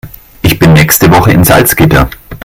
[0.41, 2.09] Ich bin nächste Woche in Salzgitter